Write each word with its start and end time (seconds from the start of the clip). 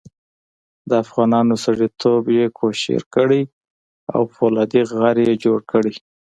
د 0.89 0.91
افغانانو 1.03 1.53
سړیتوب 1.65 2.23
یې 2.37 2.45
کوشیر 2.59 3.01
کړی 3.15 3.41
او 4.15 4.21
فولادي 4.35 4.81
غر 4.97 5.17
یې 5.27 5.33
جوړ 5.43 5.59
کړی. 5.71 5.93